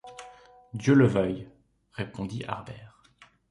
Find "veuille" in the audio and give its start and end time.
1.05-1.47